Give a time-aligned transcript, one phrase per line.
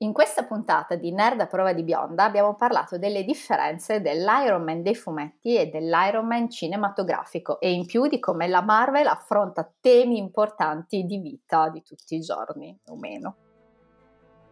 [0.00, 4.82] In questa puntata di Nerd a prova di bionda abbiamo parlato delle differenze dell'Iron Man
[4.82, 10.18] dei fumetti e dell'Iron Man cinematografico e in più di come la Marvel affronta temi
[10.18, 13.36] importanti di vita di tutti i giorni, o meno.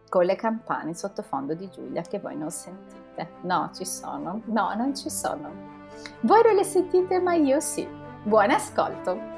[0.09, 3.33] Con le campane sottofondo di Giulia che voi non sentite.
[3.41, 4.41] No, ci sono.
[4.45, 5.51] No, non ci sono.
[6.21, 7.87] Voi non le sentite, ma io sì.
[8.23, 9.34] Buon ascolto!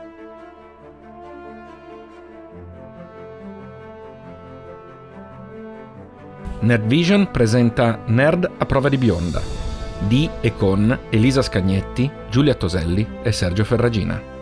[6.60, 9.58] Nerdvision presenta Nerd a prova di bionda
[10.00, 14.36] di e con Elisa Scagnetti, Giulia Toselli e Sergio Ferragina.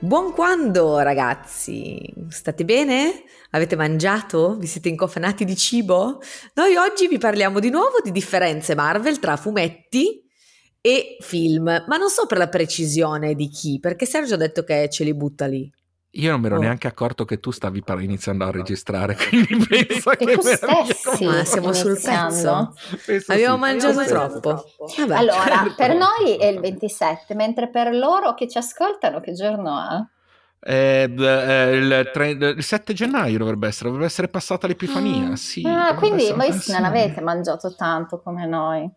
[0.00, 2.14] Buon quando ragazzi!
[2.28, 3.24] State bene?
[3.50, 4.56] Avete mangiato?
[4.56, 6.20] Vi siete incofanati di cibo?
[6.54, 10.27] Noi oggi vi parliamo di nuovo di differenze Marvel tra fumetti
[10.88, 14.88] e film, ma non so per la precisione di chi, perché Sergio ha detto che
[14.88, 15.70] ce li butta lì.
[16.12, 16.60] Io non mi ero oh.
[16.60, 21.44] neanche accorto che tu stavi par- iniziando a registrare, quindi penso che tu stessi Ma
[21.44, 22.74] siamo sul pezzo.
[23.26, 24.40] Abbiamo sì, mangiato troppo.
[24.40, 24.92] troppo.
[24.96, 25.74] Vabbè, allora, certo.
[25.76, 30.16] per noi è il 27, mentre per loro che ci ascoltano che giorno è?
[30.60, 35.28] Eh, eh, il, tre, il, 7 gennaio dovrebbe essere, dovrebbe essere passata l'Epifania.
[35.28, 35.32] Mm.
[35.34, 38.90] Sì, ah, quindi voi non avete mangiato tanto come noi.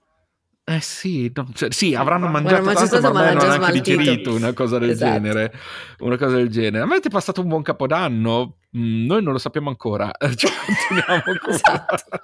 [0.72, 4.54] Eh sì, no, cioè, sì, avranno mangiato Guarda, tanto, ma non hanno anche digerito una
[4.54, 5.12] cosa del esatto.
[5.12, 5.54] genere.
[6.00, 6.84] Una cosa del genere.
[6.84, 8.56] Avete passato un buon capodanno?
[8.78, 10.10] Mm, noi non lo sappiamo ancora.
[10.18, 11.56] Cioè, continuiamo così.
[11.56, 12.24] esatto.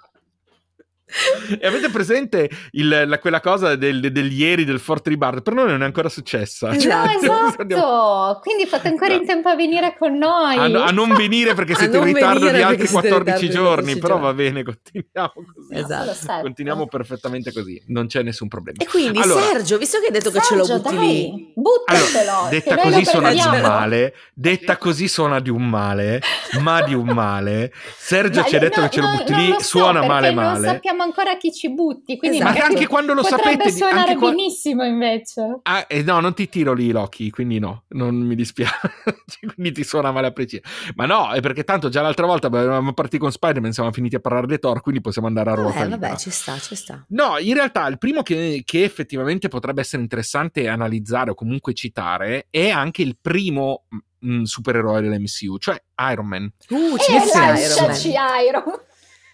[1.60, 5.42] E avete presente il, la, quella cosa del, del, ieri del Fort Ribard?
[5.42, 6.68] Per noi non è ancora successa.
[6.68, 8.40] No, cioè, esatto.
[8.42, 9.22] Quindi fate ancora no.
[9.22, 10.58] in tempo a venire con noi.
[10.58, 13.98] A, a non venire perché siete in ritardo di altri 14 giorni.
[13.98, 15.80] Però va bene, continuiamo così.
[15.80, 16.42] Esatto.
[16.42, 17.82] Continuiamo perfettamente così.
[17.88, 18.78] Non c'è nessun problema.
[18.84, 21.54] E quindi, allora, Sergio, visto che hai detto Sergio, che ce lo butti dai, lì,
[21.56, 22.32] buttatelo.
[22.32, 24.14] Allora, detta così suona di un male.
[24.34, 26.22] Detta così suona di un male,
[26.60, 27.72] ma di un male.
[27.96, 30.60] Sergio ci ha detto che ce lo butti lì, suona male male.
[30.60, 32.18] Non sappiamo ancora chi ci butti.
[32.18, 32.58] Quindi esatto.
[32.58, 33.72] Ma anche quando lo potrebbe sapete.
[33.72, 34.30] suonare qua...
[34.30, 35.60] benissimo invece.
[35.64, 38.76] Ah, eh, no, non ti tiro lì Loki, quindi no, non mi dispiace.
[39.56, 40.62] quindi ti suona male a preciso.
[40.96, 44.20] Ma no, è perché tanto già l'altra volta avevamo partito con Spider-Man, siamo finiti a
[44.20, 45.84] parlare di Thor, quindi possiamo andare a ruota.
[45.84, 47.04] Eh, vabbè, ci sta, ci sta.
[47.10, 52.48] No, in realtà il primo che, che effettivamente potrebbe essere interessante analizzare o comunque citare
[52.50, 53.86] è anche il primo
[54.20, 55.82] mh, supereroe dell'MCU, cioè
[56.12, 56.52] Iron Man.
[56.70, 58.80] Uh, ci eh, Iron Man.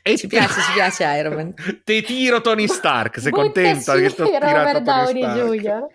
[0.06, 1.54] E ci piace, ci piace Iron Man.
[1.86, 5.86] Te tiro Tony Stark, sei contenta che ti ho tirato Tony Stark?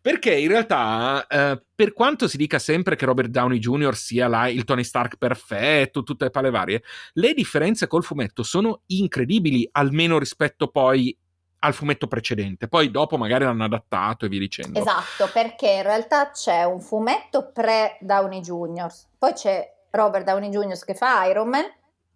[0.00, 3.94] Perché in realtà, eh, per quanto si dica sempre che Robert Downey Jr.
[3.94, 6.82] sia là, il Tony Stark perfetto, tutte le pale varie,
[7.14, 11.14] le differenze col fumetto sono incredibili, almeno rispetto poi
[11.58, 12.66] al fumetto precedente.
[12.66, 14.78] Poi dopo magari l'hanno adattato e via dicendo.
[14.78, 20.82] Esatto, perché in realtà c'è un fumetto pre-Downey Jr., poi c'è Robert Downey Jr.
[20.82, 21.64] che fa Iron Man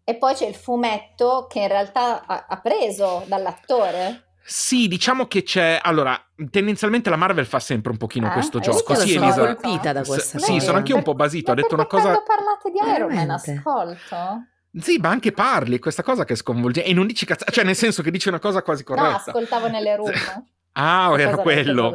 [0.08, 4.28] e poi c'è il fumetto che in realtà ha, ha preso dall'attore.
[4.42, 5.78] Sì, diciamo che c'è.
[5.82, 6.18] Allora,
[6.50, 8.30] tendenzialmente la Marvel fa sempre un pochino eh?
[8.30, 8.94] questo eh, gioco.
[8.94, 9.54] Sì, sono Elisa...
[9.54, 10.38] colpita da questa.
[10.38, 11.50] S- sì, sono anche un po' basito.
[11.50, 12.04] Ha detto una cosa.
[12.04, 14.44] Quando parlate di Iron Man, ascolto.
[14.80, 16.84] Sì, ma anche parli, questa cosa che sconvolge.
[16.84, 17.44] E non dici cazzo.
[17.50, 19.08] Cioè, nel senso che dici una cosa quasi corretta.
[19.08, 20.10] No, ascoltavo nelle room.
[20.80, 21.90] Ah, era quello.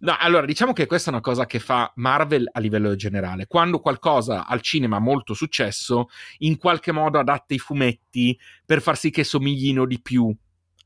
[0.00, 3.46] No, allora diciamo che questa è una cosa che fa Marvel a livello generale.
[3.46, 6.08] Quando qualcosa al cinema ha molto successo,
[6.38, 10.34] in qualche modo adatta i fumetti per far sì che somiglino di più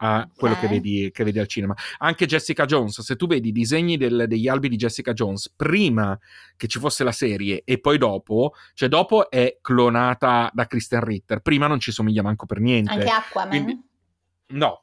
[0.04, 0.68] a quello okay.
[0.68, 1.74] che, vedi, che, vedi, al cinema.
[1.98, 6.18] Anche Jessica Jones, se tu vedi i disegni del, degli albi di Jessica Jones prima
[6.56, 11.40] che ci fosse la serie e poi dopo, cioè dopo è clonata da Kristen Ritter,
[11.40, 12.92] prima non ci somiglia manco per niente.
[12.92, 13.48] Anche Aquaman?
[13.48, 13.82] Quindi,
[14.48, 14.81] no,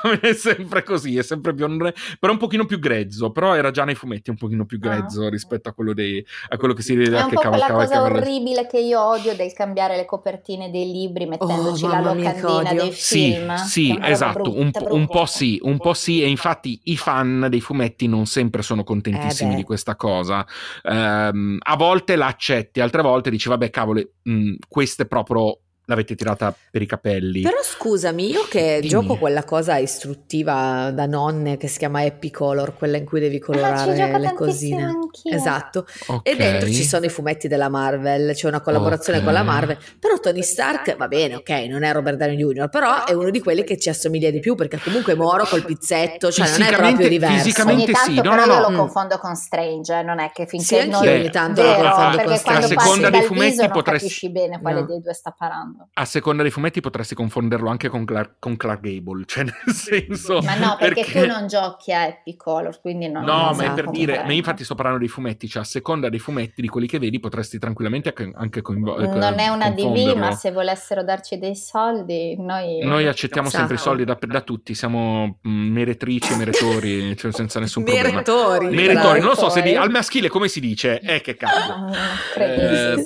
[0.00, 3.84] come è sempre così, è sempre biondone, però un pochino più grezzo, però era già
[3.84, 4.88] nei fumetti un pochino più ah.
[4.88, 5.28] grezzo ah.
[5.28, 8.78] rispetto a quello, dei, a quello, che si vede È un po' cosa orribile che
[8.78, 13.54] io odio del cambiare le copertine dei libri mettendoci oh, la locandina dei film.
[13.56, 17.46] Sì, sì esatto, brutta, un, un, po' sì, un po' sì, e infatti i fan
[17.48, 20.46] dei fumetti non sempre sono contentissimi eh di questa cosa.
[20.82, 26.54] Um, a volte la accetti, altre volte dici vabbè cavolo, mh, queste proprio l'avete tirata
[26.70, 27.40] per i capelli.
[27.40, 28.88] Però scusami, io che Dimmi.
[28.88, 33.38] gioco quella cosa istruttiva da nonne che si chiama Happy Color, quella in cui devi
[33.38, 34.84] colorare ah, le cosine.
[34.84, 35.34] Anch'io.
[35.34, 35.86] Esatto.
[36.06, 36.32] Okay.
[36.32, 39.32] E dentro ci sono i fumetti della Marvel, c'è una collaborazione okay.
[39.32, 39.78] con la Marvel.
[39.98, 43.40] Però Tony Stark va bene, ok, non è Robert Downey Jr., però è uno di
[43.40, 47.08] quelli che ci assomiglia di più perché comunque Moro col pizzetto, cioè non è proprio
[47.08, 47.36] diverso.
[47.38, 48.52] Fisicamente ogni tanto sì, no, no, no.
[48.52, 52.22] io lo confondo con Strange, non è che finché sì, non ogni tanto lo confondo
[52.24, 52.68] con Strange.
[52.68, 53.72] Perché quando passi dal viso potresti...
[53.72, 54.86] non capisci bene quale no.
[54.86, 55.77] dei due sta parlando.
[55.94, 60.40] A seconda dei fumetti potresti confonderlo anche con Clark, con Clark Gable, cioè nel senso...
[60.40, 61.20] Ma no, perché, perché...
[61.22, 63.24] tu non giochi a Happy Color, quindi non...
[63.24, 66.08] No, non ma è per dire, ma infatti sto parlando dei fumetti, cioè a seconda
[66.08, 69.18] dei fumetti, di quelli che vedi, potresti tranquillamente anche coinvolgere.
[69.18, 72.80] Non è una DV, ma se volessero darci dei soldi, noi...
[72.84, 77.60] Noi accettiamo sempre i soldi da, da tutti, siamo mm, meretrici e meretori, cioè senza
[77.60, 78.08] nessun problema.
[78.08, 78.68] Meretori.
[78.68, 81.72] Meretori, non lo so se di, al maschile come si dice, eh che cazzo.
[81.72, 83.04] Ah, eh,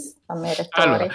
[0.71, 1.07] allora,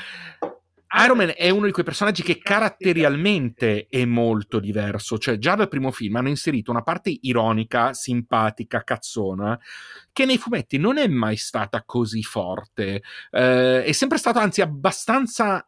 [1.04, 5.68] Iron Man è uno di quei personaggi che caratterialmente è molto diverso, cioè già dal
[5.68, 9.60] primo film hanno inserito una parte ironica, simpatica, cazzona,
[10.12, 15.64] che nei fumetti non è mai stata così forte, eh, è sempre stato anzi abbastanza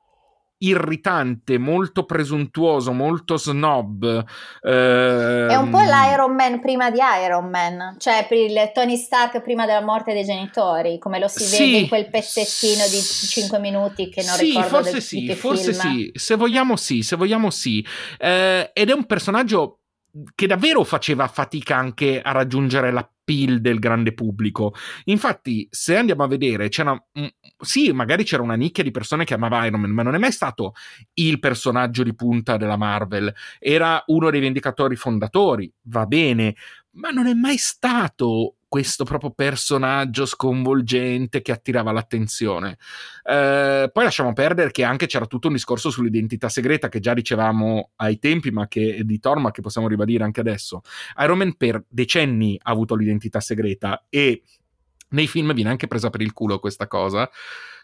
[0.60, 4.24] irritante, molto presuntuoso, molto snob.
[4.62, 9.66] Eh, è un po' l'Iron Man prima di Iron Man, cioè il Tony Stark prima
[9.66, 14.10] della morte dei genitori, come lo si sì, vede in quel pezzettino di 5 minuti
[14.10, 15.94] che non sì, ricordo forse del, sì, forse film.
[15.94, 17.86] sì, se vogliamo sì, se vogliamo sì.
[18.18, 19.79] Eh, ed è un personaggio
[20.36, 24.74] che davvero faceva fatica anche a raggiungere la appeal del grande pubblico.
[25.06, 27.00] Infatti, se andiamo a vedere, c'era.
[27.62, 30.32] Sì, magari c'era una nicchia di persone che amava Iron Man, ma non è mai
[30.32, 30.74] stato
[31.14, 33.34] il personaggio di punta della Marvel.
[33.60, 36.56] Era uno dei vendicatori fondatori, va bene,
[36.92, 42.78] ma non è mai stato questo proprio personaggio sconvolgente che attirava l'attenzione.
[43.24, 47.92] Eh, poi lasciamo perdere che anche c'era tutto un discorso sull'identità segreta che già dicevamo
[47.98, 50.82] ai tempi, ma che di Thor, che possiamo ribadire anche adesso.
[51.20, 54.44] Iron Man per decenni ha avuto l'identità segreta e
[55.10, 57.30] nei film viene anche presa per il culo questa cosa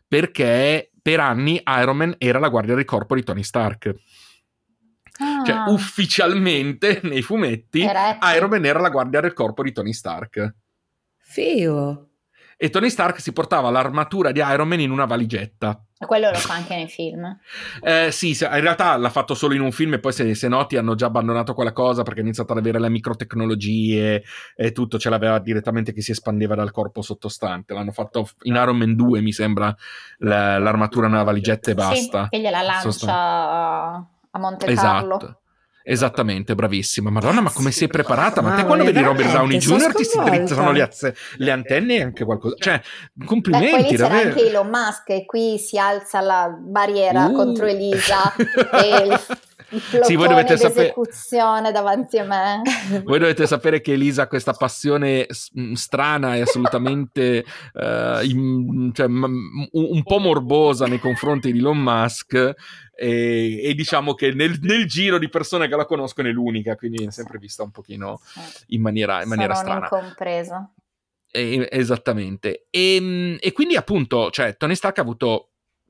[0.07, 3.83] perché per anni Iron Man era la guardia del corpo di Tony Stark.
[3.83, 5.43] Cioè, ah.
[5.45, 10.55] Cioè, ufficialmente nei fumetti Iron Man era la guardia del corpo di Tony Stark.
[11.35, 12.07] Figo.
[12.57, 15.83] E Tony Stark si portava l'armatura di Iron Man in una valigetta.
[15.99, 17.37] E quello lo fa anche nei film.
[17.81, 20.77] Eh, sì, in realtà l'ha fatto solo in un film e poi se, se, noti
[20.77, 24.23] hanno già abbandonato quella cosa perché ha iniziato ad avere le microtecnologie
[24.55, 27.73] e tutto, ce l'aveva direttamente che si espandeva dal corpo sottostante.
[27.73, 29.75] L'hanno fatto in Iron Man 2, mi sembra,
[30.19, 32.23] la, l'armatura nella valigetta e basta.
[32.23, 35.17] Sì, che gliela lancia a Monte Carlo.
[35.17, 35.39] Esatto.
[35.87, 37.11] Esattamente, bravissima.
[37.11, 38.41] Madonna, ma come sei preparata?
[38.41, 39.93] Ma te quando vedi Robert Downey Jr.
[39.93, 40.89] ti si drizzano le,
[41.37, 42.55] le, antenne e anche qualcosa.
[42.57, 42.81] Cioè,
[43.23, 43.67] complimenti.
[43.67, 47.33] Beh, poi lì c'era anche Elon Musk e qui si alza la barriera uh.
[47.33, 49.19] contro Elisa e
[50.01, 50.93] sì, voi dovete sapere
[51.71, 52.61] davanti a me.
[53.03, 55.27] Voi dovete sapere che Elisa ha questa passione
[55.73, 57.43] strana e assolutamente
[57.73, 62.53] uh, in, cioè, m- un po' morbosa nei confronti di Elon Musk
[62.95, 67.05] e, e diciamo che nel, nel, giro di persone che la conoscono è l'unica, quindi
[67.05, 68.21] è sempre vista un pochino
[68.67, 69.87] in maniera, in maniera strana.
[69.91, 70.73] incompreso.
[71.29, 72.67] E, esattamente.
[72.69, 75.49] E, e quindi appunto, cioè, Tony Stark ha avuto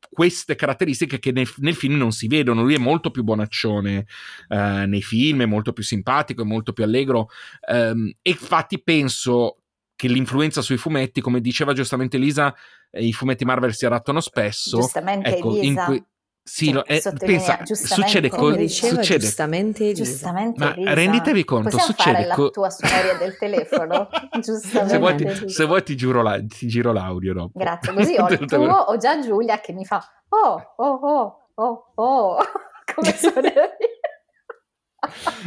[0.09, 2.63] queste caratteristiche che nel, nel, film non si vedono.
[2.63, 4.05] Lui è molto più bonaccione
[4.47, 7.29] eh, nei film, è molto più simpatico, è molto più allegro.
[7.69, 9.61] Ehm, e infatti penso
[9.95, 12.53] che l'influenza sui fumetti, come diceva giustamente Lisa,
[12.91, 14.79] eh, i fumetti Marvel si adattano spesso.
[14.79, 15.67] Giustamente, ecco, Elisa.
[15.67, 16.05] In que-
[16.47, 19.19] sì, lo, eh, pensa, succede con diceva, succede.
[19.19, 19.93] giustamente.
[19.93, 20.93] Giustamente Ma Elisa.
[20.93, 24.09] renditevi conto, Possiamo succede fare co- la tua suoneria del telefono?
[24.39, 27.57] giustamente se vuoi, ti, se vuoi ti, giuro la, ti giro l'audio dopo.
[27.57, 31.91] Grazie, così ho il tuo, ho già Giulia che mi fa oh, oh, oh, oh,
[31.95, 32.37] oh,
[32.93, 33.71] come suoneria.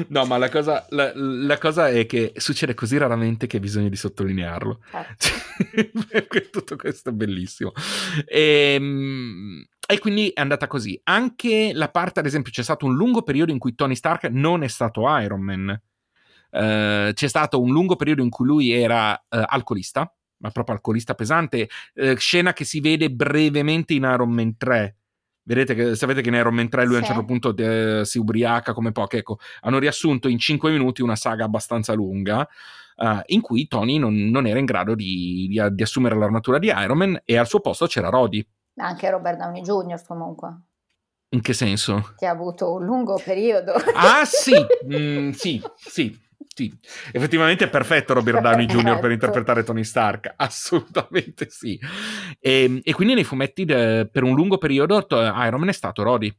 [0.09, 3.89] No, ma la cosa, la, la cosa, è che succede così raramente che hai bisogno
[3.89, 4.81] di sottolinearlo.
[4.93, 5.91] Eh.
[6.50, 7.73] Tutto questo è bellissimo.
[8.27, 11.00] E, ehm, e, quindi è andata così.
[11.04, 14.62] Anche la parte, ad esempio, c'è stato un lungo periodo in cui Tony Stark non
[14.62, 15.80] è stato Iron Man.
[16.50, 21.14] Uh, c'è stato un lungo periodo in cui lui era uh, alcolista, ma proprio alcolista
[21.14, 24.99] pesante, uh, scena che si vede brevemente in Iron Man 3
[25.49, 26.97] Vedete che sapete che in Iron Man 3 lui sì.
[26.97, 29.18] a un certo punto eh, si ubriaca come poche.
[29.18, 32.47] Ecco, hanno riassunto in 5 minuti una saga abbastanza lunga.
[32.97, 36.66] Uh, in cui Tony non, non, era in grado di, di, di, assumere l'armatura di
[36.66, 38.47] Iron Man e al suo posto c'era Rhodey.
[38.78, 40.02] Anche Robert Downey Jr.
[40.06, 40.61] comunque.
[41.30, 42.14] In che senso?
[42.16, 43.73] Che ha avuto un lungo periodo.
[43.94, 44.54] Ah sì,
[44.87, 46.26] mm, sì, sì.
[46.58, 46.76] Sì,
[47.12, 48.99] effettivamente è perfetto Robert Downey Jr.
[48.99, 51.78] per interpretare Tony Stark, assolutamente sì.
[52.40, 56.02] E, ehm, e quindi nei fumetti de, per un lungo periodo Iron Man è stato
[56.02, 56.37] Rhodey.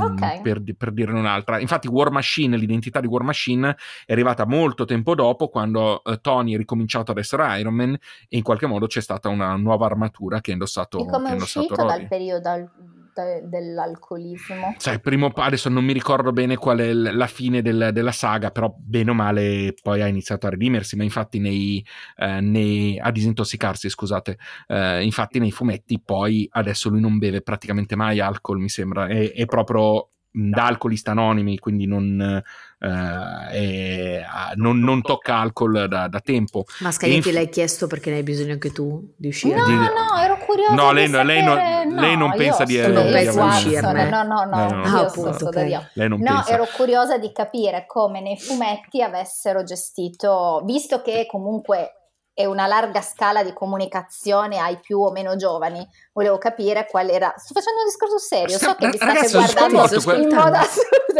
[0.00, 0.40] Mm, okay.
[0.40, 5.14] Per, per dirne un'altra, infatti, War Machine, l'identità di War Machine è arrivata molto tempo
[5.14, 7.92] dopo, quando uh, Tony è ricominciato ad essere Iron Man,
[8.28, 10.98] e in qualche modo c'è stata una nuova armatura che ha indossato.
[10.98, 12.70] E come è uscito dal periodo
[13.14, 14.74] de- dell'alcolismo.
[14.78, 18.74] Cioè, primo, adesso non mi ricordo bene qual è la fine del, della saga, però
[18.78, 21.84] bene o male poi ha iniziato a redimersi, ma infatti nei,
[22.16, 24.38] eh, nei a disintossicarsi, scusate,
[24.68, 29.32] eh, infatti nei fumetti poi adesso lui non beve praticamente mai alcol, mi sembra, è,
[29.32, 32.42] è proprio da alcolista anonimi, quindi non,
[32.78, 36.64] eh, è, non, non, tocca alcol da, da tempo.
[36.80, 39.56] Ma Scaglietti inf- l'hai chiesto perché ne hai bisogno anche tu di uscire?
[39.56, 39.74] No, di...
[39.74, 41.56] no, ero curiosa No, lei, lei, non,
[41.88, 44.08] no, lei non pensa di, non di pensa uscirne.
[44.08, 45.78] No, no, no, no, ah, appunto, okay.
[45.94, 46.52] Lei non no pensa.
[46.52, 52.01] ero curiosa di capire come nei fumetti avessero gestito, visto che comunque
[52.34, 55.86] e una larga scala di comunicazione ai più o meno giovani.
[56.12, 57.34] Volevo capire qual era.
[57.36, 60.68] Sto facendo un discorso serio, so che vi state Ragazzi, guardando in modo assolutamente.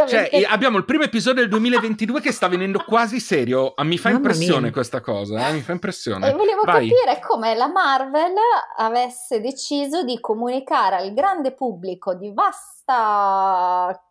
[0.06, 3.72] Cioè, abbiamo il primo episodio del 2022 che sta venendo quasi serio.
[3.74, 4.72] Ah, mi fa Mamma impressione mia.
[4.72, 5.52] questa cosa, eh?
[5.52, 6.30] mi fa impressione.
[6.30, 6.88] E volevo Vai.
[6.88, 8.32] capire come la Marvel
[8.78, 14.02] avesse deciso di comunicare al grande pubblico di vasta.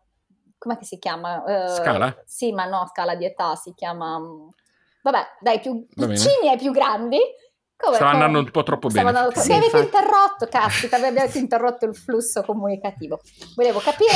[0.57, 1.43] Com'è che si chiama?
[1.45, 2.15] Eh, Scala?
[2.25, 4.19] Sì, ma no, scala di età si chiama.
[5.03, 7.17] Vabbè, dai più piccini ai più grandi.
[7.81, 9.17] Come, Stava come- andando un po' troppo Stava bene.
[9.17, 13.19] andando troppo- Sì, mi avete interrotto, caspita, mi avete interrotto il flusso comunicativo.
[13.55, 14.11] Volevo capire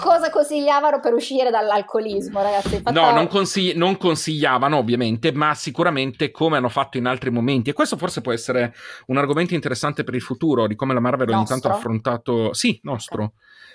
[0.00, 2.76] cosa consigliavano per uscire dall'alcolismo, ragazzi.
[2.76, 7.70] Infatti, No, non, consigli- non consigliavano ovviamente, ma sicuramente come hanno fatto in altri momenti.
[7.70, 8.72] E questo forse può essere
[9.06, 11.72] un argomento interessante per il futuro, di come la Marvel ogni tanto ha Nostro?
[11.72, 12.52] affrontato...
[12.54, 13.32] Sì, nostro.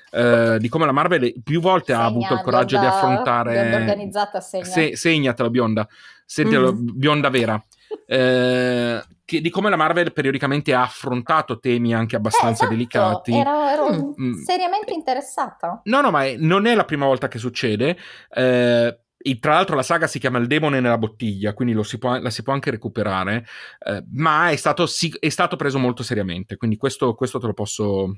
[0.10, 3.51] Eh, di come la Marvel più volte ha Segna, avuto il coraggio di bionda- affrontare...
[3.51, 4.63] bionda organizzata segna.
[4.63, 5.88] Se- segnatela bionda,
[6.34, 6.88] Sentilo, Mm.
[6.96, 7.63] bionda vera.
[8.08, 13.32] Eh, che- di come la Marvel periodicamente ha affrontato temi anche abbastanza Eh, esatto, delicati.
[13.38, 14.34] Ero, ero Mm.
[14.44, 15.82] seriamente interessata.
[15.86, 17.96] No, no, ma è- non è la prima volta che succede.
[18.34, 18.98] Eh,
[19.40, 22.30] tra l'altro la saga si chiama Il demone nella bottiglia, quindi lo si può- la
[22.32, 23.46] si può anche recuperare,
[23.86, 27.54] eh, ma è stato, si- è stato preso molto seriamente, quindi questo, questo te, lo
[27.54, 28.12] posso,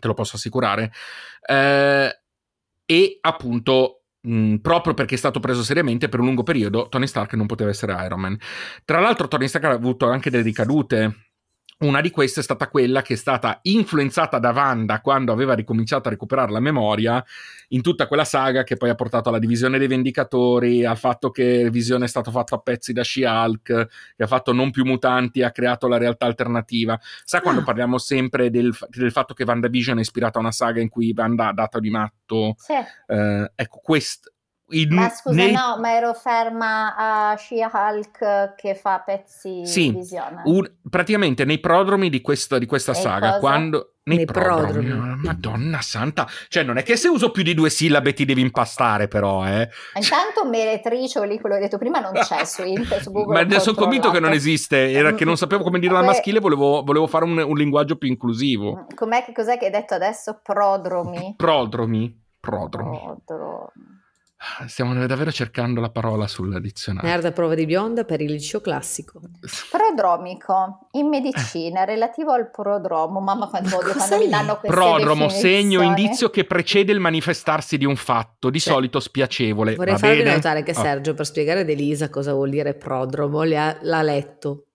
[0.00, 0.92] te lo posso assicurare.
[1.44, 2.20] Eh,
[2.86, 7.34] e appunto, mh, proprio perché è stato preso seriamente per un lungo periodo, Tony Stark
[7.34, 8.38] non poteva essere Iron Man.
[8.84, 11.31] Tra l'altro Tony Stark ha avuto anche delle ricadute.
[11.82, 16.06] Una di queste è stata quella che è stata influenzata da Wanda quando aveva ricominciato
[16.06, 17.24] a recuperare la memoria
[17.70, 21.70] in tutta quella saga che poi ha portato alla divisione dei Vendicatori, al fatto che
[21.70, 23.62] Visione è stato fatto a pezzi da She-Hulk,
[24.16, 26.96] che ha fatto non più mutanti, ha creato la realtà alternativa.
[27.24, 27.64] Sa quando Ah.
[27.64, 31.48] parliamo sempre del, del fatto che WandaVision è ispirata a una saga in cui Wanda
[31.48, 32.54] ha dato di matto?
[32.58, 32.74] Sì.
[33.06, 33.80] Eh, ecco,
[34.72, 34.94] questo...
[34.94, 40.42] Ma scusa, no, ma ero ferma a She-Hulk che fa pezzi Sì, di visione.
[40.44, 43.38] Un- praticamente nei prodromi di questa, di questa E saga, cosa?
[43.38, 45.20] quando nei, Nei prodromi, prodromi.
[45.22, 49.06] Madonna santa, cioè non è che se uso più di due sillabe ti devi impastare,
[49.06, 49.68] però, eh.
[49.94, 53.32] Intanto meretrice, lì quello che ho detto prima, non c'è su internet, su Google.
[53.34, 56.40] Ma ne sono convinto che non esiste, era che non sapevo come al Que- maschile,
[56.40, 58.74] volevo, volevo fare un, un linguaggio più inclusivo.
[58.76, 60.40] Mm, Com'è che cos'è che hai detto adesso?
[60.42, 61.34] Prodromi.
[61.36, 62.98] Prodromi, prodromi.
[63.24, 64.00] Prodromi.
[64.66, 67.08] Stiamo davvero cercando la parola sul dizionario.
[67.08, 69.20] Nerd a prova di bionda per il liceo classico.
[69.70, 73.20] Prodromico in medicina relativo al prodromo.
[73.20, 77.84] Mamma quanto odio quando mi danno queste Prodromo, segno, indizio che precede il manifestarsi di
[77.84, 78.70] un fatto, di Sì.
[78.70, 79.74] solito spiacevole.
[79.76, 80.34] Vorrei Va farvi bene?
[80.34, 80.82] notare che Oh.
[80.82, 84.66] Sergio, per spiegare ad Elisa cosa vuol dire prodromo, le ha- l'ha letto.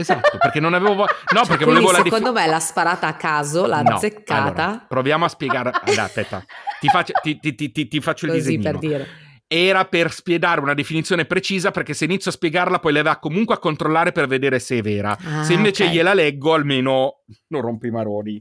[0.00, 0.94] Esatto, perché non avevo...
[0.94, 4.64] vo- No, perché Quindi volevo la secondo me l'ha sparata a caso, l'ha No, azzeccata.
[4.64, 5.70] allora, proviamo a spiegare.
[5.84, 6.44] Dai, aspetta,
[6.80, 8.70] ti faccio, ti, ti- ti- ti- faccio il Così disegnino.
[8.70, 9.08] per dire.
[9.52, 13.56] Era per spiegare una definizione precisa, perché se inizio a spiegarla, poi le va comunque
[13.56, 15.18] a controllare per vedere se è vera.
[15.24, 15.90] Ah, se invece ok.
[15.90, 18.40] gliela leggo, almeno non rompi i maroni.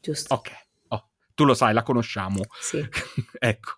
[0.00, 0.32] Giusto.
[0.32, 0.50] Ok,
[0.88, 2.40] oh, tu lo sai, la conosciamo.
[2.58, 2.82] Sì.
[3.38, 3.70] ecco.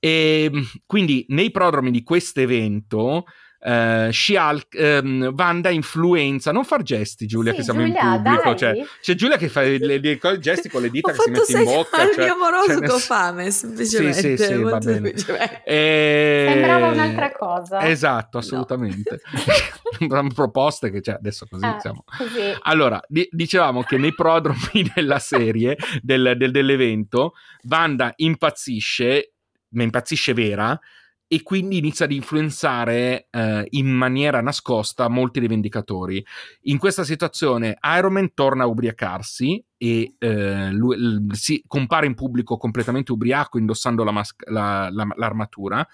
[0.00, 0.50] E,
[0.86, 3.24] quindi nei prodromi di questo evento.
[3.66, 8.54] Eh, She-Hulk, ehm, Wanda influenza, non far gesti Giulia Sì, che siamo Giulia, in pubblico,
[8.54, 11.30] cioè, c'è Giulia che fa i le- le- i gesti con le dita che si
[11.30, 11.98] mette in bocca.
[11.98, 14.20] segnare cioè- il mio amoroso cioè, ho fame, semplicemente.
[14.20, 14.92] Sì, sì, sì, va bene.
[14.94, 15.62] semplicemente.
[15.64, 17.80] Eh, Sembrava un'altra cosa.
[17.88, 19.20] Esatto, assolutamente.
[19.98, 22.04] Sembrano proposte che cioè, adesso così Eh, siamo.
[22.16, 22.54] così.
[22.62, 24.56] Allora, di- dicevamo che nei prodromi
[24.94, 27.32] della serie, del- del- dell'evento,
[27.68, 29.32] Wanda impazzisce,
[29.70, 30.78] ma impazzisce vera,
[31.28, 36.24] e quindi inizia ad influenzare eh, in maniera nascosta molti dei Vendicatori.
[36.62, 42.14] In questa situazione Iron Man torna a ubriacarsi e eh, lui- l- si compare in
[42.14, 45.86] pubblico completamente ubriaco indossando la mas- la- la- l'armatura.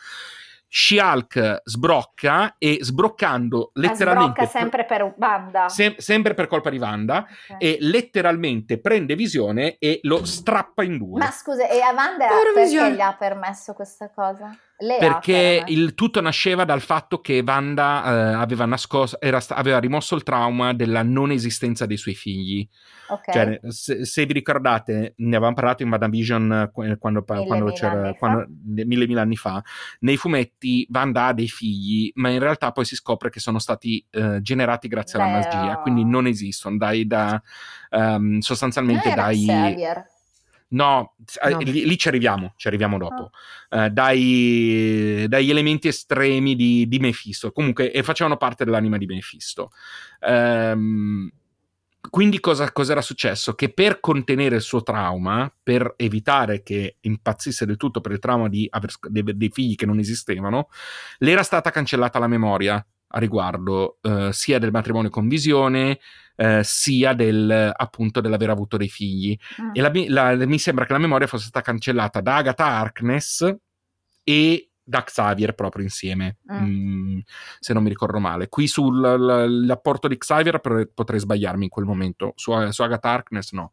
[0.75, 5.69] She-Hulk sbrocca e sbroccando Ma letteralmente sbrocca sempre per banda.
[5.69, 7.57] Sem- sempre per colpa di Wanda Ok.
[7.59, 11.19] e letteralmente prende visione e lo strappa in due.
[11.19, 12.95] Ma scusa, e a Wanda Povera perché visione.
[12.95, 14.57] gli ha permesso questa cosa?
[14.79, 20.17] Le perché il tutto nasceva dal fatto che Wanda eh, aveva, nascosto, era, aveva rimosso
[20.17, 22.69] il trauma della non esistenza dei suoi figli.
[23.09, 23.35] Okay.
[23.35, 28.15] Cioè, se, se, vi ricordate, ne avevamo parlato in WandaVision quando, mille, quando mille c'era
[28.15, 29.63] quando, mille, mille anni fa.
[30.01, 34.05] Nei fumetti Wanda ha dei figli, ma in realtà poi si scopre che sono stati
[34.13, 36.77] uh, generati grazie Beh, alla magia, quindi non esistono.
[36.77, 37.41] Dai, da,
[37.91, 39.45] um, sostanzialmente dai.
[39.47, 40.12] Xavier.
[40.73, 41.59] No, eh, no.
[41.59, 43.31] Lì, lì, ci arriviamo, ci arriviamo dopo.
[43.69, 43.85] Oh.
[43.85, 47.53] Uh, dai, dagli elementi estremi di, di Mephisto.
[47.53, 49.71] Comunque, e facevano parte dell'anima di Mephisto.
[50.21, 51.31] Um,
[52.09, 53.55] quindi cosa, cosa, era successo?
[53.55, 58.49] Che per contenere il suo trauma, per evitare che impazzisse del tutto per il trauma
[58.49, 60.69] di aver dei, dei figli che non esistevano,
[61.19, 66.01] le era stata cancellata la memoria a riguardo uh, sia del matrimonio con visione
[66.37, 69.37] eh, sia del, appunto dell'aver avuto dei figli.
[69.61, 69.71] Mm.
[69.73, 73.55] E la, la, mi sembra che la memoria fosse stata cancellata da Agatha Harkness
[74.25, 76.65] e da Xavier proprio insieme, mm.
[76.65, 77.19] Mm,
[77.61, 78.49] se non mi ricordo male.
[78.49, 80.61] Qui sull'apporto di Xavier
[80.93, 83.73] potrei sbagliarmi in quel momento, su, su Agatha Harkness no.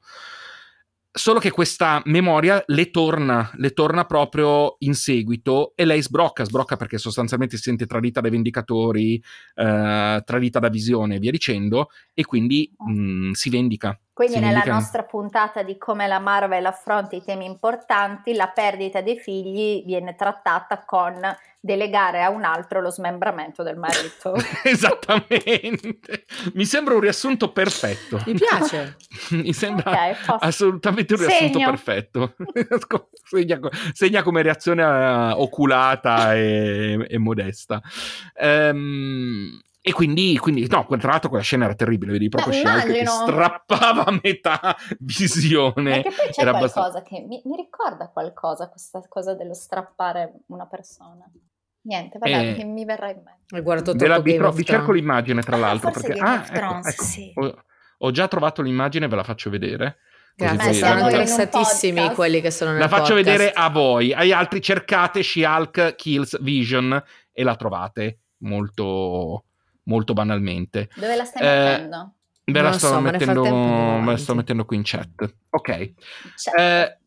[1.12, 6.78] Solo che questa memoria le torna, le torna proprio in seguito e lei sbrocca, sbrocca
[6.78, 9.16] perché sostanzialmente si sente tradita dai vendicatori,
[9.56, 14.00] eh, tradita da visione e via dicendo, e quindi mh, mm, si vendica.
[14.20, 19.00] Quindi si nella nostra puntata di come la Marvel affronta i temi importanti, la perdita
[19.00, 21.18] dei figli viene trattata con
[21.58, 24.36] delegare a un altro lo smembramento del marito.
[24.64, 26.26] Esattamente.
[26.54, 28.22] Mi sembra un riassunto perfetto.
[28.26, 28.98] Mi piace.
[29.32, 31.70] Mi sembra okay, assolutamente un riassunto segno.
[31.70, 32.36] perfetto.
[33.24, 33.58] segna,
[33.94, 37.82] segna, come reazione uh, oculata e, e modesta.
[38.38, 43.06] Um, e quindi, quindi, no, tra l'altro quella scena era terribile, vedi proprio She-Hulk che
[43.06, 46.02] strappava a metà visione.
[46.02, 47.02] Perché poi c'è era qualcosa abbastanza...
[47.04, 51.24] che mi, mi, ricorda qualcosa, questa cosa dello strappare una persona.
[51.84, 53.56] Niente, vabbè, eh, mi verrà in mente.
[53.56, 55.92] Hai guardato Della, vi, vi cerco l'immagine, tra ah, l'altro.
[55.92, 57.32] Perché, ah, ecco, ecco, sì.
[57.36, 57.64] ho,
[58.00, 60.00] ho, già trovato l'immagine, ve la faccio vedere.
[60.36, 63.26] Grazie, sono interessatissimi in quelli che sono nel La faccio podcast.
[63.26, 64.12] vedere a voi.
[64.12, 69.46] Agli altri cercate She-Hulk Kills Vision e la trovate molto
[69.90, 70.90] molto banalmente.
[70.96, 72.14] Dove la stai eh, mettendo?
[72.46, 75.36] Ve la, sto so, mettendo, me la sto mettendo qui in chat.
[75.50, 75.68] Ok.
[75.68, 76.58] Chat.
[76.58, 76.98] Eh,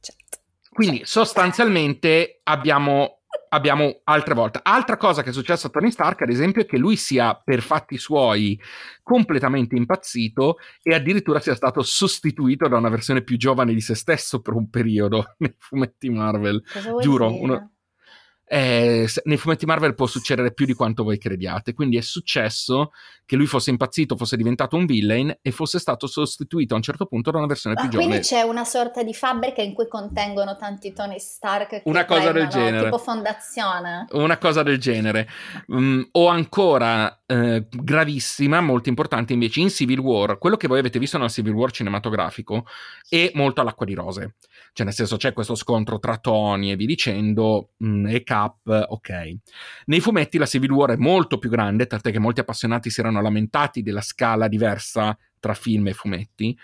[0.00, 0.40] chat.
[0.70, 4.60] Quindi sostanzialmente abbiamo, abbiamo altre volte.
[4.62, 7.60] Altra cosa che è successa a Tony Stark, ad esempio, è che lui sia per
[7.60, 8.58] fatti suoi
[9.02, 14.40] completamente impazzito e addirittura sia stato sostituito da una versione più giovane di se stesso
[14.40, 16.62] per un periodo nei fumetti Marvel.
[17.00, 17.72] Giuro, uno,
[18.48, 21.74] eh, nei fumetti Marvel può succedere più di quanto voi crediate.
[21.74, 22.92] Quindi è successo
[23.26, 27.06] che lui fosse impazzito, fosse diventato un villain e fosse stato sostituito a un certo
[27.06, 28.08] punto da una versione più giovane.
[28.08, 31.82] Quindi c'è una sorta di fabbrica in cui contengono tanti Tony Stark.
[31.84, 32.84] una cosa del genere.
[32.84, 34.06] Tipo fondazione.
[34.12, 35.28] Una cosa del genere.
[35.66, 40.98] Um, o ancora eh, gravissima, molto importante invece in Civil War, quello che voi avete
[40.98, 42.64] visto nel Civil War cinematografico
[43.06, 44.36] è molto all'acqua di rose.
[44.72, 48.37] Cioè, nel senso, c'è questo scontro tra Tony e vi dicendo, mh, mm, e Cap,
[48.44, 49.36] ok.
[49.86, 53.20] Nei fumetti la Civil War è molto più grande, tant'è che molti appassionati si erano
[53.20, 56.58] lamentati della scala diversa tra film e fumetti.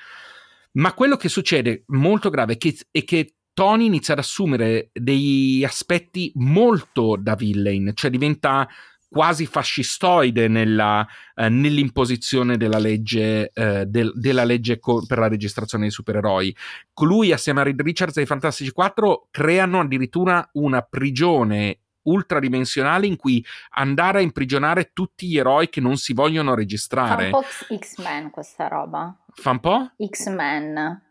[0.72, 5.62] Ma quello che succede molto grave è che, è che Tony inizia ad assumere degli
[5.62, 8.68] aspetti molto da villain, cioè diventa
[9.14, 15.84] quasi fascistoide nella, eh, nell'imposizione della legge, eh, del, della legge co- per la registrazione
[15.84, 16.54] dei supereroi.
[17.02, 23.14] Lui, assieme a Reed Richards e i Fantastici 4, creano addirittura una prigione ultradimensionale in
[23.16, 27.30] cui andare a imprigionare tutti gli eroi che non si vogliono registrare.
[27.30, 29.16] Fa un po' X-Men questa roba.
[29.32, 29.92] Fa un po'?
[30.04, 31.02] X-Men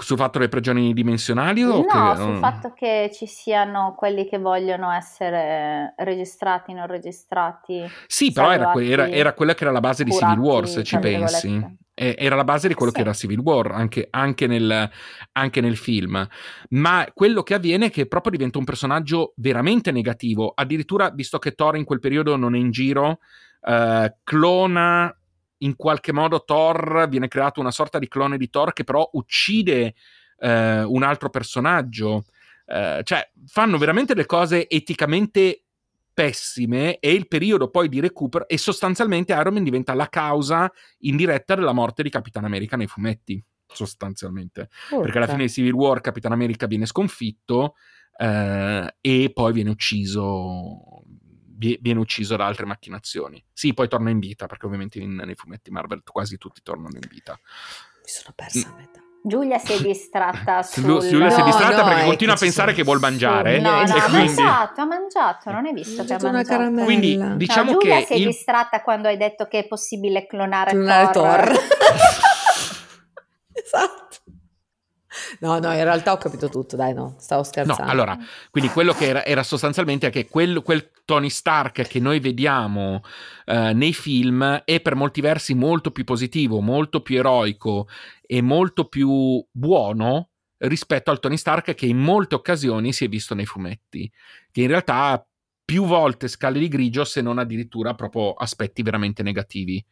[0.00, 1.62] sul fatto delle prigioni dimensionali?
[1.62, 2.38] O no, che, sul um...
[2.38, 7.84] fatto che ci siano quelli che vogliono essere registrati, non registrati.
[8.06, 10.82] Sì, però era, que- era, era, quella che era la base di Civil War, se
[10.82, 11.86] ci pensi.
[11.94, 12.98] Era la base di quello sì.
[12.98, 14.88] che era Civil War, anche, anche, nel,
[15.32, 16.26] anche, nel, film.
[16.70, 20.52] Ma quello che avviene è che proprio diventa un personaggio veramente negativo.
[20.54, 23.18] Addirittura, visto che Thor in quel periodo non è in giro,
[23.62, 25.12] uh, clona
[25.58, 29.94] in qualche modo Thor viene creato una sorta di clone di Thor che però uccide
[30.38, 32.24] eh, un altro personaggio.
[32.66, 35.64] Eh, cioè, fanno veramente le cose eticamente
[36.18, 41.54] pessime e il periodo poi di recupero e sostanzialmente Iron Man diventa la causa indiretta
[41.54, 45.02] della morte di Capitan America nei fumetti sostanzialmente Urca.
[45.02, 47.74] perché alla fine di Civil War Capitan America viene sconfitto
[48.18, 51.04] eh, e poi viene ucciso
[51.58, 53.42] viene ucciso da altre macchinazioni.
[53.52, 57.08] Sì, poi torna in vita, perché ovviamente in, nei fumetti Marvel quasi tutti tornano in
[57.10, 57.38] vita.
[57.38, 59.02] Mi sono persa a metà.
[59.20, 60.84] Giulia si è distratta sul...
[61.00, 63.58] Giulia si è distratta no, perché continua a pensare che vuol mangiare.
[63.58, 64.00] No, no, quindi...
[64.00, 66.28] ha mangiato, ha mangiato, non hai visto che ha mangiato.
[66.28, 66.84] una caramella.
[66.84, 68.06] Quindi diciamo no, Giulia che...
[68.06, 68.26] si è il...
[68.26, 71.44] distratta quando hai detto che è possibile clonare, clonare Thor.
[71.44, 71.58] Thor.
[73.52, 74.17] esatto.
[75.40, 77.82] No, no, in realtà ho capito tutto, dai, no, stavo scherzando.
[77.82, 78.18] No, allora,
[78.50, 83.02] quindi quello che era, era sostanzialmente che quel, quel, Tony Stark che noi vediamo
[83.46, 87.88] eh, nei film è per molti versi molto più positivo, molto più eroico
[88.20, 93.34] e molto più buono rispetto al Tony Stark che in molte occasioni si è visto
[93.34, 94.10] nei fumetti,
[94.50, 95.26] che in realtà ha
[95.64, 99.84] più volte scale di grigio se non addirittura proprio aspetti veramente negativi.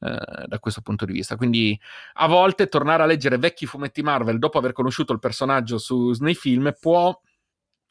[0.00, 1.36] Eh, da questo punto di vista.
[1.36, 1.78] Quindi
[2.14, 6.34] a volte tornare a leggere vecchi fumetti Marvel dopo aver conosciuto il personaggio su, nei
[6.34, 7.18] film può,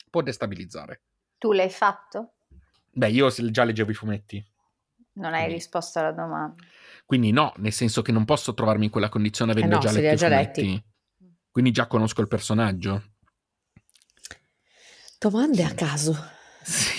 [0.09, 1.01] può destabilizzare.
[1.39, 2.33] Tu l'hai fatto?
[2.91, 4.45] Beh, io già leggevo i fumetti.
[5.13, 5.53] Non hai quindi.
[5.55, 6.63] risposto alla domanda.
[7.05, 9.91] Quindi no, nel senso che non posso trovarmi in quella condizione avendo eh no, già
[9.91, 10.61] letto i già fumetti.
[10.61, 10.85] Letti.
[11.51, 13.03] Quindi già conosco il personaggio.
[15.17, 16.15] Domande a caso.
[16.61, 16.92] Sì.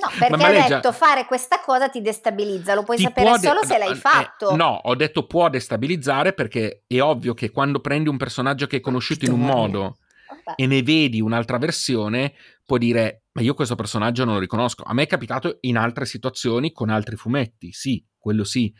[0.00, 3.78] No, perché hai detto fare questa cosa ti destabilizza, lo puoi sapere de- solo se
[3.78, 4.50] l'hai eh, fatto.
[4.50, 8.76] Eh, no, ho detto può destabilizzare perché è ovvio che quando prendi un personaggio che
[8.76, 10.54] hai conosciuto in un modo Vabbè.
[10.56, 12.34] e ne vedi un'altra versione,
[12.64, 14.82] puoi dire ma io questo personaggio non lo riconosco.
[14.82, 18.72] A me è capitato in altre situazioni con altri fumetti, sì, quello sì,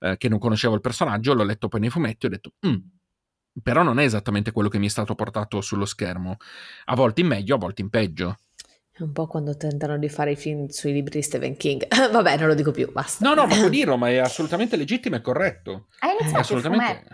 [0.00, 2.76] eh, che non conoscevo il personaggio, l'ho letto poi nei fumetti e ho detto mm,
[3.62, 6.36] però non è esattamente quello che mi è stato portato sullo schermo.
[6.86, 8.38] A volte in meglio, a volte in peggio.
[8.98, 11.86] È un po' quando tentano di fare i film sui libri di Stephen King.
[12.10, 13.24] Vabbè, non lo dico più, basta.
[13.24, 15.86] No, no, ma puoi dirlo, ma è assolutamente legittimo e corretto.
[16.00, 17.04] Hai iniziato assolutamente...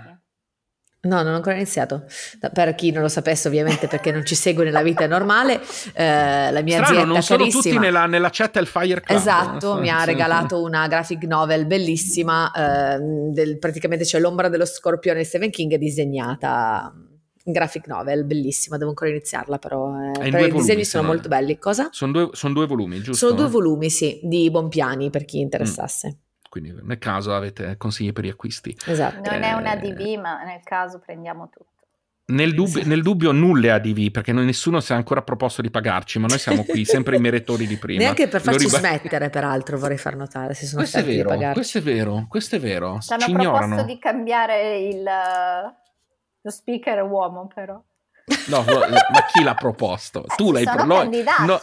[1.03, 2.07] No, non ho ancora iniziato.
[2.55, 5.61] Per chi non lo sapesse, ovviamente, perché non ci segue nella vita normale,
[5.93, 9.19] eh, la mia Strano, azienda non sono carissima, tutti nella, nella chat Hellfire Club.
[9.19, 12.99] Esatto, mi ha regalato una graphic novel bellissima, eh,
[13.31, 16.91] del, praticamente c'è l'ombra dello scorpione di Stephen King disegnata
[17.45, 21.59] graphic novel, bellissima, devo ancora iniziarla però, eh, però i volumi, disegni sono molto belli.
[21.59, 21.89] Cosa?
[21.93, 23.27] Sono due, sono due, volumi, giusto?
[23.27, 26.09] Sono due volumi, sì, di Bonpiani per chi interessasse.
[26.09, 26.23] Mm.
[26.49, 28.77] Quindi nel caso avete consigli per gli acquisti.
[28.87, 29.29] Esatto.
[29.31, 31.73] Non eh, è una ADV, ma nel caso prendiamo tutto.
[32.27, 36.19] Nel dubbio, nel dubbio, nulle ADV perché noi, nessuno si è ancora proposto di pagarci,
[36.19, 38.01] ma noi siamo qui sempre i meretori di prima.
[38.01, 40.55] Neanche per farci riba- smettere, peraltro, vorrei far notare.
[40.55, 42.99] Se sono questo, è vero, questo è vero, questo è vero.
[43.01, 45.05] Ci hanno proposto di cambiare il,
[46.45, 47.83] lo speaker uomo, però.
[48.49, 50.25] No, ma chi l'ha proposto?
[50.25, 50.87] Eh, tu l'hai proposto?
[50.87, 51.47] No, candidati.
[51.47, 51.59] No.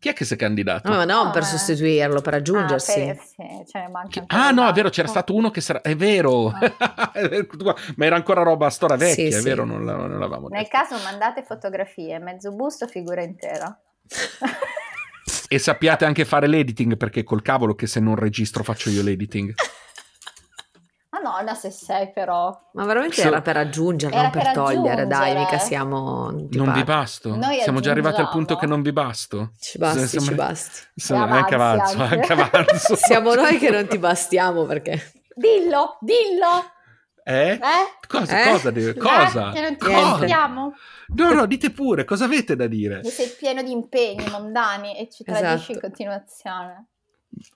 [0.00, 0.88] Chi è che si è candidato?
[0.88, 1.46] No, ma non no, per eh.
[1.46, 3.00] sostituirlo, per aggiungersi.
[3.00, 3.90] Ah, per, sì, cioè
[4.28, 5.80] ah no, è vero, c'era stato uno che sarà...
[5.80, 6.50] È vero,
[7.96, 9.42] ma era ancora roba storia vecchia, sì, è sì.
[9.42, 10.76] vero, non, non l'avevamo Nel detto.
[10.76, 13.76] caso mandate fotografie, mezzo busto, figura intera.
[15.48, 19.52] e sappiate anche fare l'editing, perché col cavolo che se non registro faccio io l'editing.
[21.22, 22.56] Madonna, se sei però.
[22.72, 26.30] Ma veramente so, era per aggiungere, non per, per togliere, dai, mica siamo...
[26.50, 27.34] Non vi basto?
[27.36, 29.52] Noi Siamo già arrivati al punto che non vi basto?
[29.58, 30.80] Ci basti, siamo, ci basti.
[30.94, 32.96] Siamo, anche avanzo, anche, avanzo.
[32.96, 35.12] siamo noi che non ti bastiamo perché...
[35.34, 36.72] Dillo, dillo!
[37.24, 37.50] Eh?
[37.52, 37.60] eh?
[38.06, 38.42] Cosa?
[38.42, 38.50] Eh?
[38.50, 38.70] Cosa?
[38.70, 38.94] Dire?
[38.94, 39.50] cosa?
[39.50, 39.52] Eh?
[39.52, 40.74] Che non ti bastiamo?
[41.08, 43.00] No, no, dite pure, cosa avete da dire?
[43.00, 45.72] Tu sei pieno di impegni mondani e ci tradisci esatto.
[45.72, 46.86] in continuazione.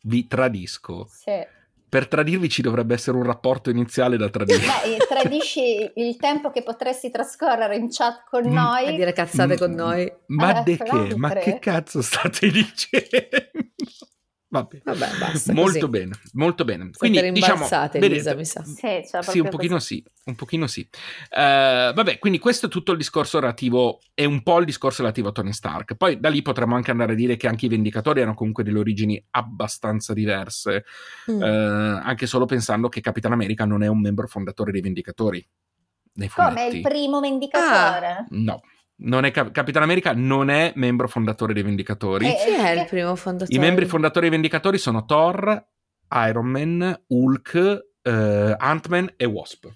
[0.02, 1.06] Vi tradisco.
[1.08, 1.60] Sì
[1.92, 4.60] per tradirvi ci dovrebbe essere un rapporto iniziale da tradire.
[4.60, 8.50] Beh, tradisci il tempo che potresti trascorrere in chat con mm.
[8.50, 8.86] noi.
[8.86, 9.58] A dire cazzate mm.
[9.58, 10.10] con noi.
[10.28, 11.16] Ma eh, de che?
[11.16, 13.51] Ma che cazzo state dicendo?
[14.52, 14.82] Vabbè.
[14.84, 15.52] Vabbè, basta.
[15.54, 15.88] Molto così.
[15.88, 16.90] bene, molto bene.
[16.92, 18.62] Siete quindi diciamo, Elisa, mi sa.
[18.62, 19.94] Sì, sì un pochino così.
[19.94, 20.86] sì, un pochino sì.
[21.30, 25.30] Uh, vabbè, quindi questo è tutto il discorso relativo, è un po' il discorso relativo
[25.30, 25.94] a Tony Stark.
[25.94, 28.78] Poi da lì potremmo anche andare a dire che anche i Vendicatori hanno comunque delle
[28.78, 30.84] origini abbastanza diverse,
[31.30, 31.40] mm.
[31.40, 35.48] uh, anche solo pensando che Capitan America non è un membro fondatore dei Vendicatori.
[36.34, 38.06] Come il primo Vendicatore?
[38.06, 38.26] Ah.
[38.28, 38.60] No.
[39.04, 42.26] Non è Cap- Capitan America non è membro fondatore dei Vendicatori.
[42.26, 43.56] E chi è il primo fondatore?
[43.56, 45.66] I membri fondatori dei Vendicatori sono Thor,
[46.28, 49.68] Iron Man, Hulk, uh, Ant-Man e Wasp.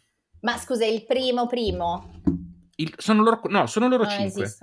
[0.42, 2.20] Ma scusa, il primo primo?
[2.76, 4.54] Il, sono loro, no, sono loro non cinque.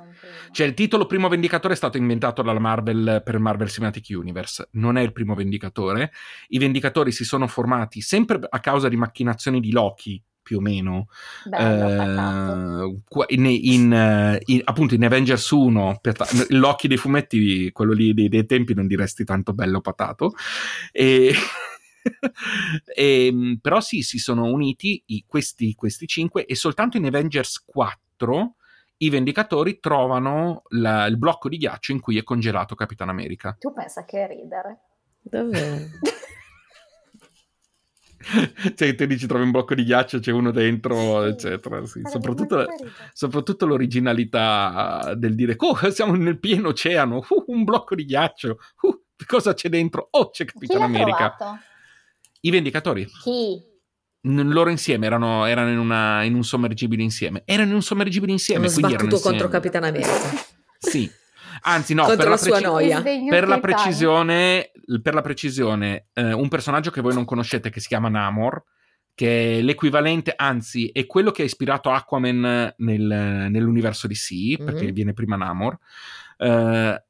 [0.52, 4.69] Cioè, il titolo primo Vendicatore è stato inventato dalla Marvel per Marvel Cinematic Universe.
[4.73, 6.12] Non è il primo Vendicatore.
[6.49, 11.07] I Vendicatori si sono formati sempre a causa di macchinazioni di Loki, più o meno
[11.45, 16.01] Bello, uh, in, in, in, appunto in Avengers 1
[16.49, 20.33] l'occhio dei fumetti quello lì dei, dei, tempi non diresti tanto bello patato.
[20.91, 21.33] E,
[22.95, 28.55] e, però sì si sono uniti i, questi, questi cinque e soltanto in Avengers 4
[28.97, 33.55] i Vendicatori trovano la, il blocco di ghiaccio in cui è congelato Capitan America.
[33.59, 34.79] Tu pensa che ridere.
[35.19, 35.89] Davvero
[38.75, 41.86] cioè, te dici trovi un blocco di ghiaccio, c'è uno dentro, sì, eccetera.
[41.86, 42.01] Sì.
[42.05, 42.65] Soprattutto,
[43.12, 49.01] soprattutto, l'originalità del dire, oh, siamo nel pieno oceano, uh, un blocco di ghiaccio, uh,
[49.25, 50.07] cosa c'è dentro?
[50.12, 51.36] Oh, c'è Capitano America.
[51.38, 51.59] Trovato?
[52.41, 53.05] I Vendicatori.
[53.05, 53.71] Chi?
[54.25, 57.41] loro insieme erano, erano in, una, in, un sommergibile insieme.
[57.45, 58.67] Erano in un sommergibile insieme.
[58.67, 60.09] Hanno sbattuto contro Capitano America.
[60.79, 61.12] sì.
[61.65, 64.71] Anzi, no, per la, preci- per, la precisione,
[65.02, 68.63] per la precisione, eh, un personaggio che voi non conoscete che si chiama Namor,
[69.15, 74.65] che è l'equivalente, anzi, è quello che ha ispirato Aquaman nel, nell'universo DC, mm-hmm.
[74.65, 75.78] perché viene prima Namor.
[76.38, 77.04] Eh,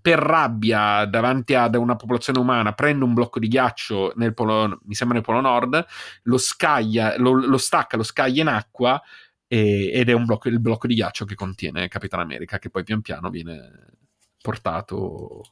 [0.00, 4.94] per rabbia davanti ad una popolazione umana prende un blocco di ghiaccio nel polo, mi
[4.94, 5.84] sembra nel polo nord,
[6.22, 9.02] lo scaglia, lo, lo stacca, lo scaglia in acqua
[9.48, 12.84] e, ed è un blocco, il blocco di ghiaccio che contiene Capitan America che poi
[12.84, 13.96] pian piano viene
[14.40, 15.42] portato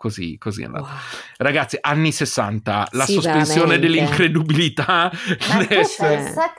[0.00, 0.84] così, così è andato.
[0.84, 0.94] Wow.
[1.36, 3.86] Ragazzi, anni 60, la sì, sospensione veramente.
[3.86, 5.10] dell'incredibilità.
[5.50, 5.66] Ma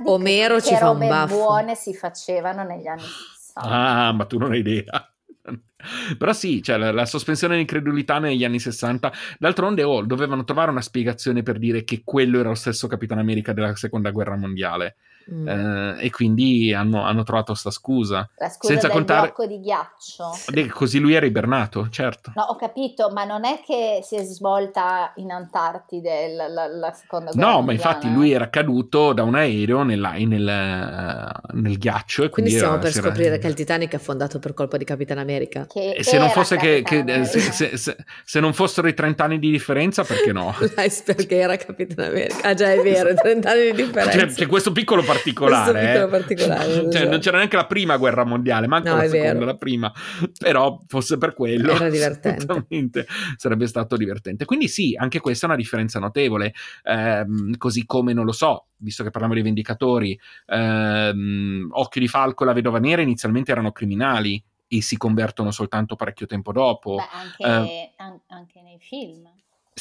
[0.11, 1.35] Omero ci fa un baffo.
[1.35, 3.61] buone si facevano negli anni 60.
[3.61, 5.11] Ah, ma tu non hai idea.
[6.19, 10.81] Però sì, cioè, la, la, sospensione dell'incredulità negli anni 60, d'altronde oh, dovevano trovare una
[10.81, 14.97] spiegazione per dire che quello era lo stesso Capitano America della seconda guerra mondiale.
[15.33, 15.47] Mm.
[15.47, 18.29] Eh, e quindi hanno, hanno trovato questa scusa.
[18.37, 19.21] La scusa senza del contare...
[19.27, 20.31] blocco di ghiaccio.
[20.73, 22.33] Così lui era ibernato, certo.
[22.35, 26.91] No, ho capito, ma non è che si è svolta in Antartide la, la, la
[26.91, 27.65] seconda guerra No, mondiale.
[27.65, 32.23] ma infatti lui era caduto da un aereo nella, nel, nel, ghiaccio.
[32.23, 33.37] E quindi, quindi stiamo era, per scoprire era...
[33.37, 35.65] che il Titanic è affondato per colpa di Capitan America.
[35.67, 39.39] Che se non fosse che, che se, se, se, se, non fossero i 30 anni
[39.39, 40.53] di differenza, perché no?
[41.05, 42.37] perché era Capitan America.
[42.41, 44.17] Ah già, è vero, 30 anni di differenza.
[44.17, 45.81] C'è, c'è questo piccolo particolare.
[45.81, 46.09] Questo eh?
[46.09, 46.91] particolare.
[46.91, 49.45] cioè, non c'era neanche la prima guerra mondiale, manco no, la seconda, vero.
[49.45, 49.93] la prima.
[50.39, 51.73] Però fosse per quello.
[51.73, 53.05] Era divertente.
[53.37, 54.45] sarebbe stato divertente.
[54.45, 56.53] Quindi sì, anche questa è una differenza notevole.
[56.83, 57.25] Eh,
[57.57, 62.45] così come, non lo so, visto che parliamo di vendicatori, ehm, Occhio di Falco e
[62.47, 66.95] la Vedova Nera inizialmente erano criminali e si convertono soltanto parecchio tempo dopo.
[66.95, 69.29] Beh, anche, eh, an- anche nei film.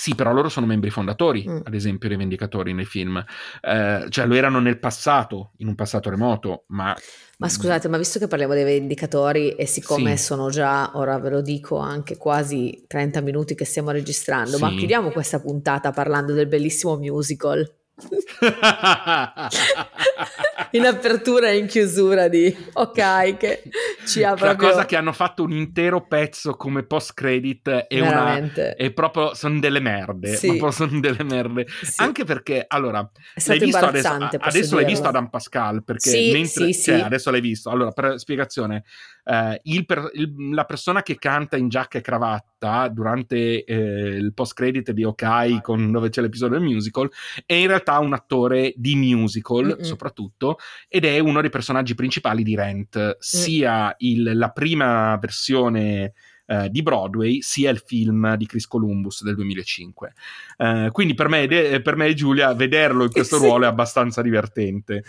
[0.00, 1.58] Sì, però loro sono membri fondatori, mm.
[1.62, 3.22] ad esempio, dei Vendicatori nei film.
[3.60, 6.96] Eh, cioè, lo erano nel passato, in un passato remoto, ma...
[7.36, 10.24] Ma scusate, ma visto che parliamo dei Vendicatori e siccome sì.
[10.24, 14.62] sono già, ora ve lo dico, anche quasi 30 minuti che stiamo registrando, sì.
[14.62, 17.79] ma chiudiamo questa puntata parlando del bellissimo musical.
[20.72, 23.62] in apertura e in chiusura di ok che
[24.06, 28.00] ci ha proprio la cosa che hanno fatto un intero pezzo come post credit è
[28.00, 28.38] una
[28.76, 30.58] è proprio sono delle merde sì.
[30.70, 31.66] sono delle merde.
[31.82, 32.02] Sì.
[32.02, 33.08] anche perché allora
[33.46, 37.40] l'hai visto adesso, adesso l'hai visto Adam Pascal perché sì, mentre sì, cioè, adesso l'hai
[37.40, 37.70] visto.
[37.70, 38.84] Allora per spiegazione
[39.30, 43.76] eh, il per, il, la persona che canta in giacca e cravatta durante eh,
[44.16, 47.08] il post credit di Ok con, dove c'è l'episodio del musical
[47.46, 49.82] è in realtà un attore di musical Mm-mm.
[49.82, 53.10] soprattutto ed è uno dei personaggi principali di Rent mm.
[53.18, 56.12] sia il, la prima versione
[56.50, 60.12] Uh, di Broadway sia il film di Chris Columbus del 2005.
[60.56, 63.44] Uh, quindi per me, per me e Giulia vederlo in questo sì.
[63.44, 65.04] ruolo è abbastanza divertente.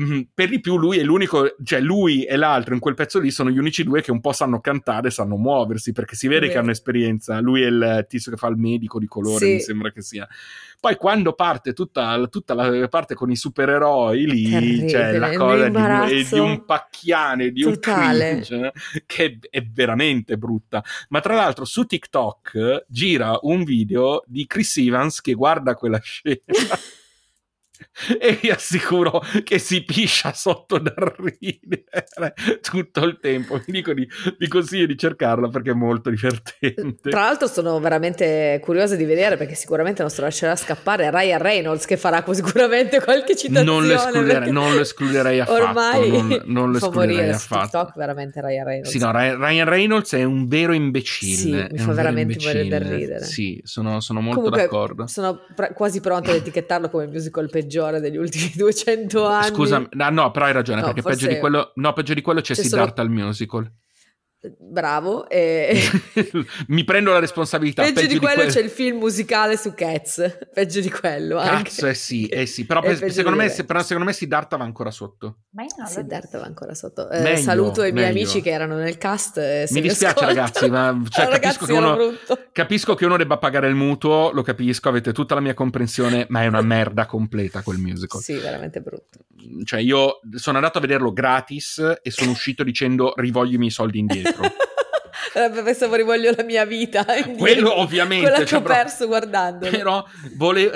[0.00, 3.30] Mm, per di più lui è l'unico, cioè lui e l'altro in quel pezzo lì
[3.30, 6.56] sono gli unici due che un po' sanno cantare, sanno muoversi, perché si vede che
[6.56, 7.38] hanno esperienza.
[7.40, 9.52] Lui è il tizio che fa il medico di colore, sì.
[9.52, 10.26] mi sembra che sia.
[10.80, 15.68] Poi quando parte tutta, tutta la parte con i supereroi lì, Terribile, c'è la cosa
[16.06, 18.30] di, di, un pacchiane, di Totale.
[18.32, 18.72] un cringe,
[19.04, 20.82] che è veramente brutta.
[21.10, 26.40] Ma tra l'altro su TikTok gira un video di Chris Evans che guarda quella scena.
[28.18, 31.84] e vi assicuro che si piscia sotto da ridere
[32.60, 33.58] tutto il tempo.
[33.64, 37.10] Vi dico di, vi consiglio di cercarla perché è molto divertente.
[37.10, 41.40] Tra l'altro sono veramente curiosa di vedere perché sicuramente non se lo lascerà scappare Ryan
[41.40, 43.64] Reynolds che farà sicuramente qualche citazione.
[43.64, 45.62] Non lo escluderei, non lo escluderei affatto.
[45.62, 47.62] Ormai non, non lo escluderei affatto.
[47.64, 48.90] TikTok veramente Ryan Reynolds.
[48.90, 51.66] Sì, no, Ryan Reynolds è un vero imbecille.
[51.68, 53.24] Sì, mi fa veramente morire da ridere.
[53.24, 55.06] Sì, sono, sono molto Comunque, d'accordo.
[55.06, 59.46] Sono pr- quasi pronta ad etichettarlo come musical peggiore peggiore degli ultimi 200 anni.
[59.46, 62.40] Scusa, no, no però hai ragione, no, perché peggio di, quello, no, peggio di quello
[62.40, 63.08] c'è, c'è Siddhartha solo...
[63.08, 63.72] al musical.
[64.58, 65.28] Bravo.
[65.28, 65.80] E...
[66.68, 67.82] Mi prendo la responsabilità.
[67.82, 70.38] Peggio, peggio di, quello di quello c'è il film musicale su Cats.
[70.52, 71.36] Peggio di quello.
[71.36, 72.66] Cazzo, eh sì, eh sì.
[72.66, 75.42] Però, per, secondo me, se, però secondo me Siddhartha va ancora sotto.
[75.50, 77.08] Ma io non Siddhartha va ancora sotto.
[77.08, 78.22] Eh, meglio, saluto i miei meglio.
[78.22, 79.38] amici che erano nel cast.
[79.38, 81.98] Eh, mi dispiace, ragazzi, ma cioè, capisco, che uno,
[82.50, 84.32] capisco, che uno, debba pagare il mutuo.
[84.32, 88.20] Lo capisco, avete tutta la mia comprensione, ma è una merda completa quel musical.
[88.20, 89.20] Sì, veramente brutto.
[89.64, 94.00] Cioè, io sono andato a vederlo gratis e sono uscito dicendo rivoglio i miei soldi
[94.00, 94.31] indietro.
[95.64, 97.04] Pensavo rivoglio la mia vita.
[97.36, 98.28] Quello ovviamente.
[98.28, 99.68] Quella che ho cioè, perso guardando.
[99.68, 100.70] Però vole,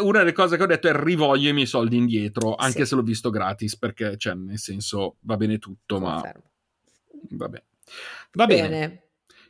[0.00, 2.86] una delle cose che ho detto è rivoglio i miei soldi indietro, anche sì.
[2.86, 6.20] se l'ho visto gratis, perché cioè, nel senso va bene tutto, ma...
[7.30, 7.62] Vabbè.
[8.32, 8.68] Va bene.
[8.68, 8.98] bene.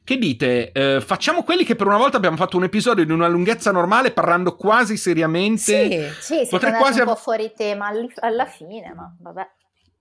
[0.04, 0.70] Che dite?
[0.72, 4.10] Eh, facciamo quelli che per una volta abbiamo fatto un episodio di una lunghezza normale
[4.10, 6.12] parlando quasi seriamente.
[6.20, 9.50] Sì, sì, Potrei quasi un po' fuori tema alla fine, ma vabbè.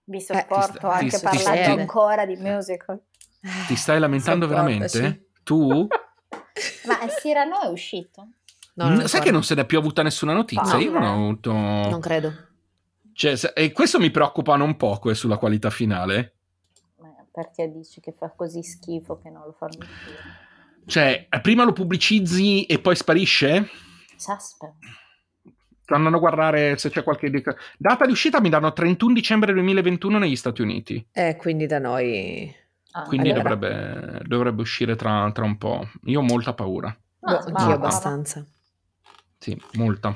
[0.06, 3.00] Vi sopporto eh, anche parlando ancora di musical.
[3.68, 5.30] Ti stai lamentando veramente?
[5.44, 5.88] Tu?
[6.88, 8.28] Ma Cyrano è uscito?
[8.76, 10.74] No, non sai che non se ne è più avuta nessuna notizia?
[10.74, 11.52] No, Io non ho avuto...
[11.52, 12.34] Non credo.
[13.14, 16.34] Cioè, e questo mi preoccupa non poco eh, sulla qualità finale.
[17.32, 19.88] Perché dici che fa così schifo che non lo fanno più?
[20.86, 23.70] Cioè, prima lo pubblicizzi e poi sparisce?
[24.16, 24.74] Suspect.
[25.82, 27.30] Sto andando a guardare se c'è qualche
[27.78, 31.06] data di uscita mi danno 31 dicembre 2021 negli Stati Uniti.
[31.12, 32.62] Eh, quindi da noi...
[32.96, 33.56] Ah, quindi allora.
[33.56, 35.90] dovrebbe, dovrebbe, uscire tra, tra, un po'.
[36.06, 36.96] Io ho molta paura.
[37.22, 38.46] No, anch'io abbastanza.
[39.40, 40.16] Sì, molta.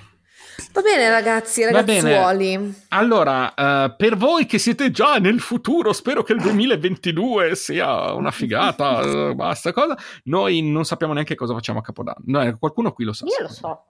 [0.73, 2.57] Va bene ragazzi, ragazzuoli.
[2.57, 2.73] Bene.
[2.89, 8.31] Allora, uh, per voi che siete già nel futuro, spero che il 2022 sia una
[8.31, 9.97] figata, uh, basta cosa.
[10.25, 12.23] Noi non sappiamo neanche cosa facciamo a Capodanno.
[12.25, 13.25] No, qualcuno qui lo sa.
[13.25, 13.85] Io lo so.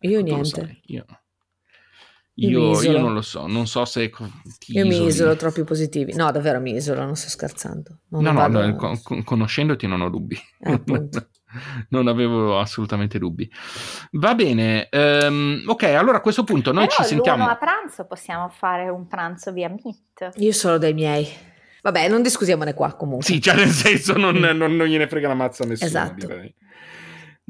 [0.00, 0.80] Io niente.
[0.86, 1.04] Io.
[2.48, 4.08] Io, io, non lo so, non so se
[4.58, 4.88] ti Io isoli.
[4.88, 6.14] mi isolo troppi positivi.
[6.14, 7.98] No, davvero mi isolo, non sto scherzando.
[8.08, 10.38] Non no, no, no con, conoscendoti non ho dubbi.
[10.60, 10.82] Eh,
[11.90, 13.50] non avevo assolutamente dubbi.
[14.12, 17.46] Va bene, um, ok, allora a questo punto noi Però ci sentiamo.
[17.46, 20.38] a pranzo possiamo fare un pranzo via Meet.
[20.38, 21.28] Io solo dei miei.
[21.82, 23.26] Vabbè, non discutiamone qua comunque.
[23.26, 25.88] Sì, cioè nel senso non, non, non gliene frega la mazza a nessuno.
[25.88, 26.26] Esatto.
[26.26, 26.54] Direi.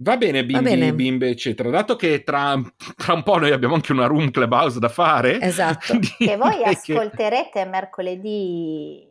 [0.03, 0.95] Va bene, bimbi, Va bene.
[0.95, 1.69] bimbe, eccetera.
[1.69, 2.59] Dato che tra,
[2.97, 5.39] tra, un po' noi abbiamo anche una room clubhouse da fare.
[5.41, 5.99] Esatto.
[6.17, 7.65] che voi ascolterete che...
[7.67, 9.07] mercoledì.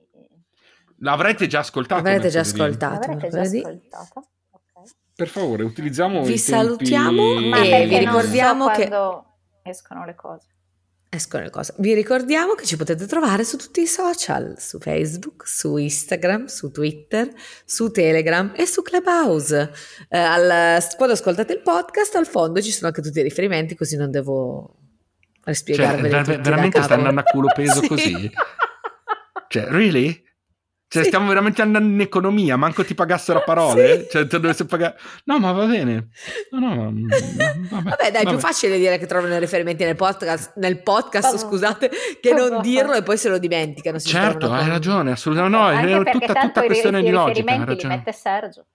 [1.02, 2.02] L'avrete già ascoltato.
[2.02, 3.08] L'avrete già ascoltato.
[3.08, 4.28] L'avrete già ascoltato.
[5.16, 7.70] Per favore, utilizziamo Vi salutiamo tempi...
[7.70, 10.48] e vi ricordiamo so che escono le cose.
[11.12, 11.74] Escono le cose.
[11.80, 16.70] Vi ricordiamo che ci potete trovare su tutti i social, su Facebook, su Instagram, su
[16.70, 17.28] Twitter,
[17.66, 19.72] su Telegram e su Clubhouse.
[20.08, 23.98] Eh, al, quando ascoltate il podcast, al fondo ci sono anche tutti i riferimenti, così
[23.98, 24.76] non devo
[25.46, 27.88] rispiegarveli cioè, ver- Veramente stai andando a culo peso sì.
[27.88, 28.32] così?
[29.48, 30.24] Cioè, really?
[30.92, 31.10] Cioè, sì.
[31.10, 34.02] stiamo veramente andando in economia, manco ti pagassero a parole.
[34.02, 34.08] Sì.
[34.10, 34.98] Cioè, te dovessi pagare.
[35.26, 36.08] No, ma va bene.
[36.50, 36.92] No, no,
[37.70, 41.38] vabbè, vabbè, dai, è più facile dire che trovano i riferimenti nel podcast, nel podcast
[41.38, 44.00] scusate, che non dirlo e poi se lo dimenticano.
[44.00, 45.58] certo, hai ragione, assolutamente.
[45.58, 47.38] No, è tutta, tutta questione di logica.
[47.38, 48.66] I riferimenti li mette Sergio.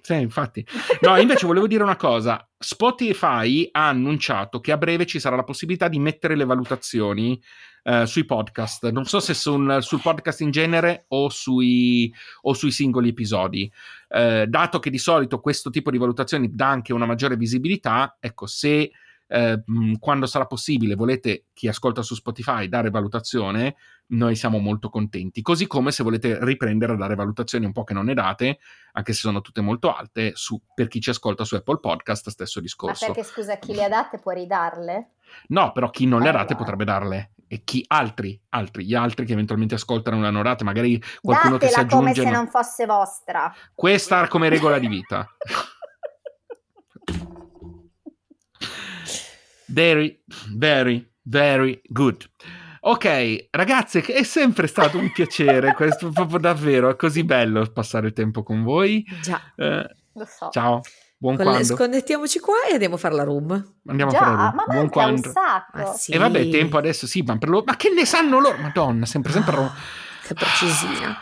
[0.00, 0.66] Sì, infatti.
[1.02, 2.46] No, invece volevo dire una cosa.
[2.58, 7.40] Spotify ha annunciato che a breve ci sarà la possibilità di mettere le valutazioni
[7.84, 8.88] eh, sui podcast.
[8.90, 13.70] Non so se sul, sul podcast in genere o sui, o sui singoli episodi.
[14.08, 18.46] Eh, dato che di solito questo tipo di valutazioni dà anche una maggiore visibilità, ecco,
[18.46, 18.90] se
[19.26, 19.62] eh,
[19.98, 25.42] quando sarà possibile volete chi ascolta su Spotify dare valutazione, noi siamo molto contenti.
[25.42, 28.58] Così come se volete riprendere a dare valutazioni un po' che non ne date,
[28.92, 32.60] anche se sono tutte molto alte, su, per chi ci ascolta su Apple Podcast, stesso
[32.60, 33.06] discorso.
[33.06, 35.10] Ma perché scusa, chi le ha date può ridarle?
[35.48, 37.32] No, però chi non le ha date eh, potrebbe darle.
[37.54, 41.74] E chi altri, altri, gli altri che eventualmente ascoltano hanno date, magari qualcuno Datela che
[41.74, 42.14] si aggiunge.
[42.14, 43.54] come se non fosse vostra.
[43.72, 45.24] Questa come regola di vita.
[49.66, 50.20] very,
[50.56, 52.28] very, very good.
[52.80, 58.12] Ok, ragazze, è sempre stato un piacere, questo proprio davvero, è così bello passare il
[58.14, 59.06] tempo con voi.
[59.22, 60.48] Già, eh, lo so.
[60.50, 60.80] Ciao.
[61.24, 61.64] Buon Con quando.
[61.64, 63.50] Sconnettiamoci qua e andiamo a fare la room.
[63.86, 64.54] Andiamo Già, a fare la room.
[64.56, 65.28] Ma Buon quando.
[65.28, 65.94] un sacco.
[65.96, 66.12] sì.
[66.12, 67.64] E vabbè, tempo adesso sì, ma, per loro...
[67.66, 68.58] ma che ne sanno loro?
[68.58, 69.56] Madonna, sempre, sempre...
[69.56, 69.72] Oh,
[70.22, 71.16] che precisina.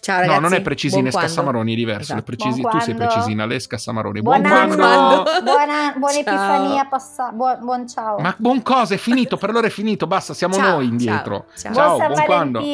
[0.00, 0.34] Ciao ragazzi.
[0.34, 2.12] No, non è precisina, è scassamaroni, è diverso.
[2.12, 2.22] Esatto.
[2.22, 2.60] Precisi...
[2.60, 4.20] tu sei precisina, lei è scassamaroni.
[4.20, 7.32] Buon, buon anno, buona, buona epifania, passa...
[7.32, 8.18] buon, buon, ciao.
[8.18, 11.46] Ma buon cosa, è finito, per loro è finito, basta, siamo ciao, noi indietro.
[11.56, 11.96] Ciao, ciao.
[11.96, 12.60] buon, buon quando.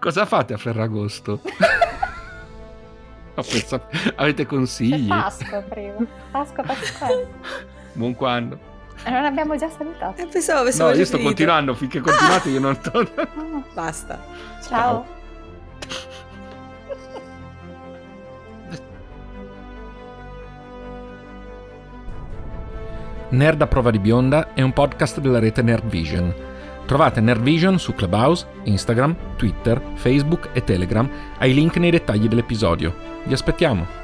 [0.00, 1.42] Cosa fate a Ferragosto?
[3.34, 3.80] Penso...
[4.16, 5.08] avete consigli?
[5.08, 6.06] Pasqua prima.
[6.30, 7.08] Pasqua, Pasqua.
[7.94, 8.58] Buon quando.
[9.04, 10.20] Eh, non abbiamo già salutato.
[10.20, 11.22] Eh, pensavo No, io sto finito.
[11.22, 12.52] continuando, finché continuate ah!
[12.52, 13.64] io non torno.
[13.72, 14.22] Basta.
[14.62, 14.68] Ciao.
[14.68, 15.20] Ciao.
[23.30, 26.34] Nerd a prova di bionda è un podcast della rete Nerd Vision.
[26.86, 32.94] Trovate Nerd Vision su Clubhouse, Instagram, Twitter, Facebook e Telegram ai link nei dettagli dell'episodio.
[33.24, 34.01] Vi aspettiamo!